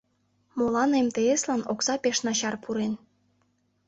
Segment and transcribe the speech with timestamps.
[0.57, 2.93] Молан МТС-лан окса пеш начар пурен?